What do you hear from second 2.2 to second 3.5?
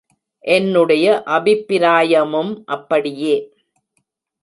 மும் அப்படியே.